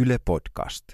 [0.00, 0.84] Yle Podcast.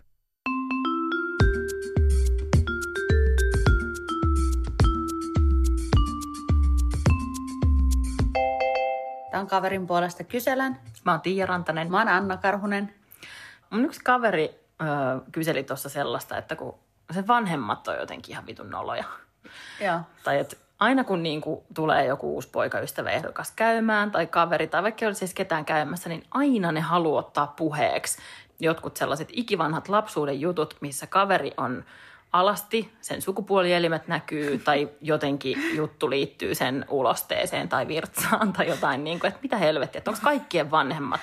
[9.30, 10.76] Tämä on kaverin puolesta kyselen.
[11.04, 11.90] Mä oon Tiia Rantanen.
[11.90, 12.94] Mä oon Anna Karhunen.
[13.70, 14.88] Mun yksi kaveri öö,
[15.32, 16.74] kyseli tuossa sellaista, että kun
[17.10, 19.04] sen vanhemmat on jotenkin ihan vitun noloja.
[19.80, 20.00] Joo.
[20.24, 24.82] Tai että aina kun niin kuin tulee joku uusi poikaystävä ehdokas käymään tai kaveri tai
[24.82, 28.18] vaikka ei olisi siis ketään käymässä, niin aina ne haluaa ottaa puheeksi
[28.64, 31.84] jotkut sellaiset ikivanhat lapsuuden jutut, missä kaveri on
[32.32, 39.20] alasti, sen sukupuolielimet näkyy tai jotenkin juttu liittyy sen ulosteeseen tai virtsaan tai jotain, niin
[39.20, 41.20] kuin, että mitä helvettiä, että onko kaikkien vanhemmat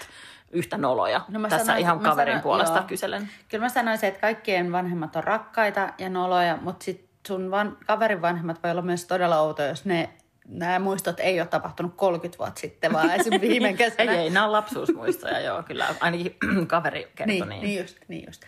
[0.52, 1.22] yhtä noloja?
[1.28, 2.88] No mä Tässä sanoin- ihan mä kaverin sanoin- puolesta joo.
[2.88, 3.30] kyselen.
[3.50, 8.22] Kyllä mä sanoisin, että kaikkien vanhemmat on rakkaita ja noloja, mutta sit sun van, kaverin
[8.22, 10.10] vanhemmat voi olla myös todella outoja, jos ne
[10.52, 14.12] nämä muistot ei ole tapahtunut 30 vuotta sitten, vaan esimerkiksi viime Ei, kesänä.
[14.12, 15.88] ei, nämä on lapsuusmuistoja, joo, kyllä.
[16.00, 16.38] Ainakin
[16.68, 17.62] kaveri kertoi niin, niin.
[17.62, 18.42] niin just, niin just.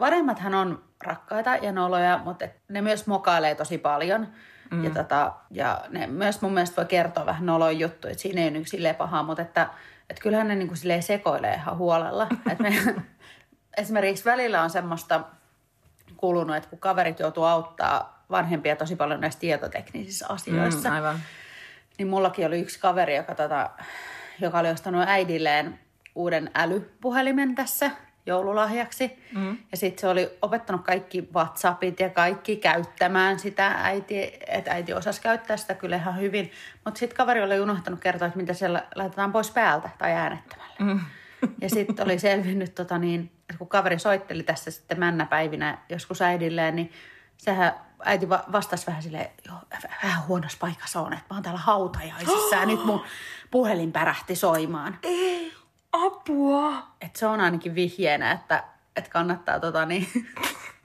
[0.00, 4.28] Vanhemmathan on rakkaita ja noloja, mutta ne myös mokailee tosi paljon.
[4.70, 4.84] Mm.
[4.84, 8.48] Ja, tota, ja ne myös mun mielestä voi kertoa vähän noloja juttuja, että siinä ei
[8.48, 9.68] ole silleen pahaa, mutta että,
[10.10, 12.26] että kyllähän ne niin kuin silleen sekoilee ihan huolella.
[12.52, 12.74] Et me,
[13.78, 15.20] esimerkiksi välillä on semmoista
[16.16, 21.20] kulunut, että kun kaverit joutuu auttaa vanhempia tosi paljon näissä tietoteknisissä asioissa, Mm, aivan.
[21.98, 23.70] niin mullakin oli yksi kaveri, joka, tota,
[24.40, 25.78] joka oli ostanut äidilleen
[26.14, 27.90] uuden älypuhelimen tässä
[28.26, 29.18] joululahjaksi.
[29.34, 29.58] Mm.
[29.70, 35.20] Ja sitten se oli opettanut kaikki WhatsAppit ja kaikki käyttämään sitä äiti, että äiti osasi
[35.20, 36.52] käyttää sitä kyllä ihan hyvin.
[36.84, 40.74] Mutta sitten kaveri oli unohtanut kertoa, että mitä siellä laitetaan pois päältä tai äänettämällä.
[40.80, 41.00] Mm.
[41.60, 46.76] Ja sitten oli selvinnyt, tota niin, että kun kaveri soitteli tässä sitten männäpäivinä joskus äidilleen,
[46.76, 46.92] niin
[47.36, 47.72] sehän
[48.04, 51.60] äiti va- vastasi vähän silleen, joo, vä- vähän huonossa paikassa on, että mä oon täällä
[51.60, 53.02] hautajaisissa ja nyt mun
[53.50, 54.98] puhelin pärähti soimaan.
[55.92, 56.72] Apua!
[57.00, 58.64] Et se on ainakin vihjeenä, että,
[58.96, 60.08] että kannattaa tota niin,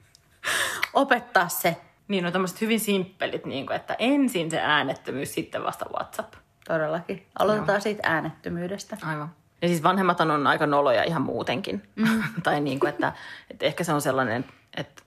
[0.94, 1.76] opettaa se
[2.08, 6.34] Niin on tämmöiset hyvin simppelit, niin kuin, että ensin se äänettömyys, sitten vasta WhatsApp.
[6.66, 7.26] todellakin.
[7.38, 8.96] Aloitetaan siitä äänettömyydestä.
[9.02, 9.30] Aivan.
[9.62, 11.82] Ja siis vanhemmat on aika noloja ihan muutenkin.
[11.96, 12.22] Mm.
[12.44, 13.12] tai niin kuin, että,
[13.50, 14.44] että ehkä se on sellainen,
[14.76, 15.02] että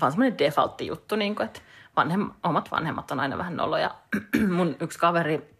[0.00, 1.60] vaan semmoinen defaultti juttu, niin kuin, että
[1.96, 3.90] vanhem, omat vanhemmat on aina vähän noloja.
[4.56, 5.56] Mun yksi kaveri,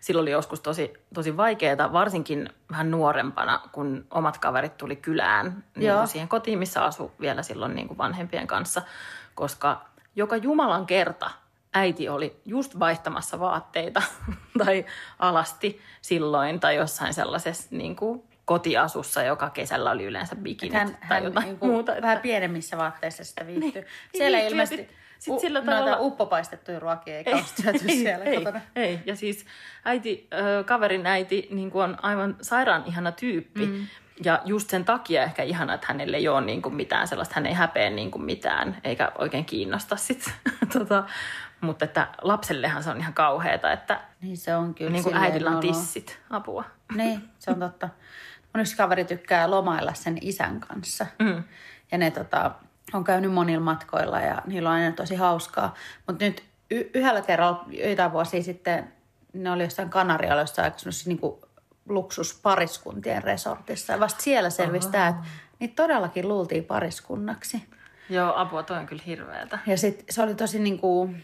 [0.00, 5.88] silloin oli joskus tosi, tosi vaikeaa, varsinkin vähän nuorempana, kun omat kaverit tuli kylään niin
[5.88, 6.06] Joo.
[6.06, 8.82] siihen kotiin, missä asui vielä silloin niin kuin vanhempien kanssa,
[9.34, 9.84] koska
[10.16, 11.30] joka Jumalan kerta
[11.74, 14.02] äiti oli just vaihtamassa vaatteita
[14.64, 14.84] tai
[15.18, 20.98] alasti silloin tai jossain sellaisessa niin kuin kotiasussa, joka kesällä oli yleensä bikinit Hän, tai
[21.00, 21.92] hän jotain niinku muuta.
[22.02, 23.70] vähän pienemmissä vaatteissa sitä viihtyy.
[23.82, 23.84] Niin,
[24.16, 28.24] Siellä ei viihtyy, ilmeisesti sit- sit sillä noita tavalla- uppopaistettuja ruokia ei kauheasti syöty siellä
[28.24, 28.60] ei, kotona.
[28.76, 29.46] Ei, ja siis
[29.84, 33.66] äiti, ö, kaverin äiti niin kuin on aivan sairaan ihana tyyppi.
[33.66, 33.86] Mm.
[34.24, 37.46] Ja just sen takia ehkä ihana, että hänelle ei ole niin kuin mitään sellaista, hän
[37.46, 40.32] ei häpeä niin kuin mitään, eikä oikein kiinnosta sit.
[40.78, 41.04] tota,
[41.60, 45.50] mutta että lapsellehan se on ihan kauheata, että Niin se on kyllä niin kuin äidillä
[45.50, 46.64] on tissit, apua.
[46.94, 47.88] Niin, se on totta.
[48.54, 51.06] Mun yksi kaveri tykkää lomailla sen isän kanssa.
[51.18, 51.44] Mm.
[51.92, 52.50] Ja ne tota,
[52.92, 55.74] on käynyt monilla matkoilla ja niillä on aina tosi hauskaa.
[56.06, 58.92] Mutta nyt y- yhdellä kerralla joitain vuosia sitten
[59.32, 61.48] ne oli jossain Kanarialla jossain aika semmoisessa niinku
[61.88, 63.92] luksuspariskuntien resortissa.
[63.92, 65.22] Ja vasta siellä selvisi tämä, että
[65.58, 67.62] niitä todellakin luultiin pariskunnaksi.
[68.10, 69.58] Joo, apua, toi on kyllä hirveetä.
[69.66, 71.14] Ja sitten se oli tosi niinku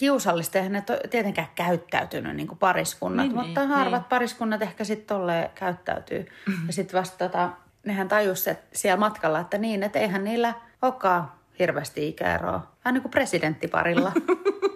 [0.00, 4.08] kiusallista, eihän ne tietenkään käyttäytynyt niinku pariskunnat, Niin, niin, mutta niin, harvat niin.
[4.08, 6.26] pariskunnat ehkä sitten tolleen käyttäytyy.
[6.46, 6.66] Mm-hmm.
[6.66, 7.50] Ja sitten vasta tota,
[7.84, 12.72] nehän tajus että siellä matkalla, että niin, että eihän niillä olekaan hirveästi ikäeroa.
[12.84, 14.12] Vähän niin kuin presidenttiparilla.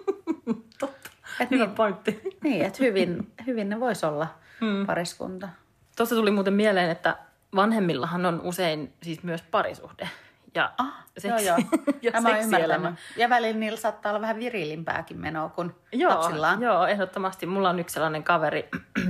[0.79, 1.09] Totta.
[1.39, 2.21] Et Hyvä niin, pointti.
[2.43, 4.27] niin, että hyvin, hyvin ne vois olla
[4.61, 4.85] mm.
[4.85, 5.49] pariskunta.
[5.97, 7.17] Tuossa tuli muuten mieleen, että
[7.55, 10.09] vanhemmillahan on usein siis myös parisuhde.
[10.55, 11.67] Ja Ah, seksi- joo, joo.
[12.01, 12.93] ja on seksielämä.
[13.17, 16.61] Ja välillä niillä saattaa olla vähän virilimpääkin menoa kuin Joo, lapsilla on.
[16.61, 17.45] joo, ehdottomasti.
[17.45, 18.69] Mulla on yksi sellainen kaveri,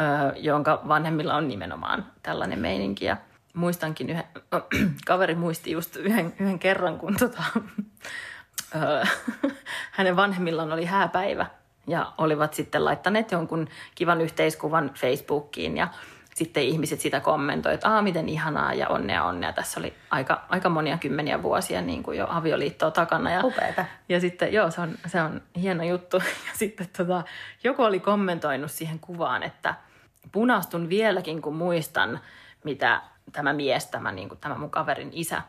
[0.00, 3.04] ö, jonka vanhemmilla on nimenomaan tällainen meininki.
[3.04, 3.16] Ja
[3.54, 4.24] muistankin yhden,
[5.06, 7.42] kaveri muisti just yhden, yhden kerran, kun tota,
[8.74, 9.06] ö,
[9.96, 11.46] hänen vanhemmillaan oli hääpäivä.
[11.86, 15.88] Ja olivat sitten laittaneet jonkun kivan yhteiskuvan Facebookiin ja
[16.38, 19.52] sitten ihmiset sitä kommentoivat, että Aa, miten ihanaa ja onnea onnea.
[19.52, 23.30] Tässä oli aika, aika monia kymmeniä vuosia niin kuin jo avioliittoa takana.
[23.30, 23.84] Ja, Upeeta.
[24.08, 26.16] ja sitten joo, se on, se on hieno juttu.
[26.48, 27.22] Ja sitten tota,
[27.64, 29.74] joku oli kommentoinut siihen kuvaan, että
[30.32, 32.20] punastun vieläkin, kun muistan,
[32.64, 33.02] mitä
[33.32, 35.42] tämä mies, tämä, niin kuin, tämä mun kaverin isä,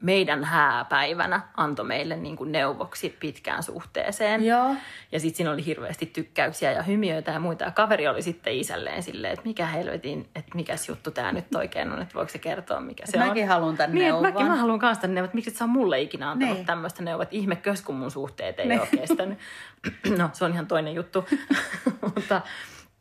[0.00, 4.44] meidän hääpäivänä antoi meille niin kuin neuvoksi pitkään suhteeseen.
[4.46, 4.74] Joo.
[5.12, 7.64] Ja sitten siinä oli hirveästi tykkäyksiä ja hymiöitä ja muita.
[7.64, 11.92] Ja kaveri oli sitten isälleen silleen, että mikä helvetin, että mikäs juttu tämä nyt oikein
[11.92, 13.48] on, että voiko se kertoa, mikä se mäkin on.
[13.48, 14.22] haluan tän niin, neuvon.
[14.22, 16.66] mäkin mä haluan kanssa tämän neuvon, että miksi et sä ole mulle ikinä antanut Niin.
[16.66, 18.80] tämmöistä neuvoa, että ihme kös, kun mun suhteet ei Niin.
[18.80, 19.38] ole kestänyt.
[20.18, 21.24] no, se on ihan toinen juttu.
[22.14, 22.40] Mutta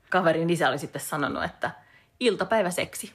[0.09, 1.71] kaverin isä oli sitten sanonut, että
[2.19, 3.11] iltapäiväseksi.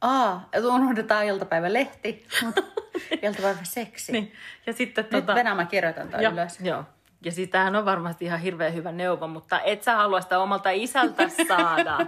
[0.00, 2.62] Aa, että unohdetaan iltapäivälehti, mutta
[3.22, 4.12] iltapäiväseksi.
[4.12, 4.32] Niin.
[4.66, 5.34] Ja sitten Nyt tota...
[5.34, 6.60] Venä, mä kirjoitan Joo, ylös.
[6.60, 6.84] joo.
[7.24, 10.70] Ja siis tämähän on varmasti ihan hirveän hyvä neuvo, mutta et sä halua sitä omalta
[10.70, 11.98] isältä saada.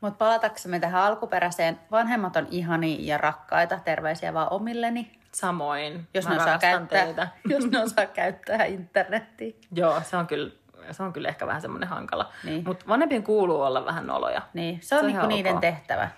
[0.00, 6.08] Mutta palataksemme tähän alkuperäiseen, vanhemmat on ihania ja rakkaita, terveisiä vaan omilleni, Samoin.
[6.14, 7.28] jos Mä ne, osaa käyttää, teitä.
[7.48, 9.52] jos ne osaa käyttää internettiä.
[9.72, 10.50] Joo, se on kyllä,
[10.90, 12.32] se on kyllä ehkä vähän semmoinen hankala.
[12.44, 12.64] Niin.
[12.66, 14.42] Mutta vanhempien kuuluu olla vähän noloja.
[14.54, 15.60] Niin, se on, Se on niinku niiden ok.
[15.60, 16.08] tehtävä.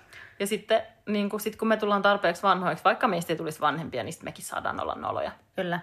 [0.40, 4.02] Ja sitten niin kun, sit kun me tullaan tarpeeksi vanhoiksi, vaikka meistä ei tulisi vanhempia,
[4.02, 5.32] niin sitten mekin saadaan olla noloja.
[5.56, 5.80] Kyllä.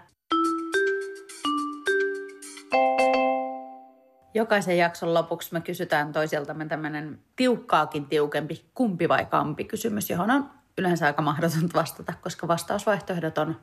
[4.34, 10.50] Jokaisen jakson lopuksi me kysytään toisiltamme tämmöinen tiukkaakin tiukempi kumpi vai kampi kysymys, johon on
[10.78, 13.60] yleensä aika mahdotonta vastata, koska vastausvaihtoehdot on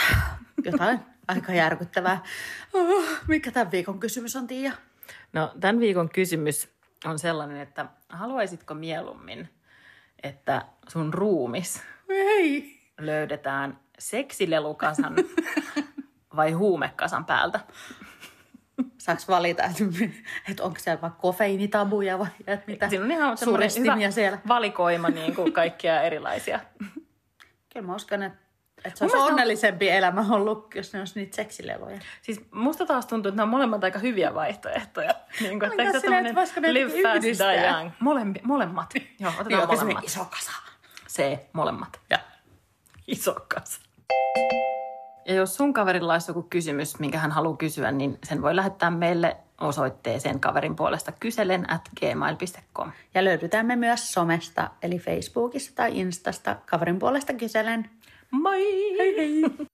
[0.64, 2.22] jotain aika järkyttävää.
[2.72, 4.72] Oh, mikä tämän viikon kysymys on, Tiia?
[5.32, 6.68] No, tämän viikon kysymys
[7.04, 9.48] on sellainen, että haluaisitko mieluummin,
[10.26, 12.80] että sun ruumis Ei.
[12.98, 15.14] löydetään seksilelukasan
[16.36, 17.60] vai huumekasan päältä?
[18.98, 19.62] Saaks valita,
[20.50, 24.38] että, onko siellä vaikka kofeiinitabuja vai että mitä Siinä on ihan semmoinen hyvä siellä?
[24.48, 26.60] valikoima niin kuin kaikkia erilaisia.
[27.72, 28.45] Kyllä mä uskon, että,
[28.86, 31.98] että se olisi mielestä on- onnellisempi elämä ollut, jos ne olisi niitä seksileluja.
[32.22, 35.14] Siis musta taas tuntuu, että nämä on molemmat aika hyviä vaihtoehtoja.
[35.40, 37.52] Niin kuin, että silleen, että voisiko ne live fast, yhdistää?
[37.52, 37.90] die young.
[38.00, 38.94] Molempi, molemmat.
[39.20, 40.04] Joo, otetaan Niin, molemmat.
[40.04, 40.52] iso kasa.
[41.08, 42.00] C, molemmat.
[42.10, 42.18] Ja
[43.06, 43.80] iso kasa.
[45.28, 48.90] Ja jos sun kaverilla olisi joku kysymys, minkä hän haluaa kysyä, niin sen voi lähettää
[48.90, 52.92] meille osoitteeseen kaverin puolesta kyselen at gmail.com.
[53.14, 57.90] Ja löydytään me myös somesta, eli Facebookista tai Instasta kaverin puolesta kyselen.
[58.30, 59.66] 没。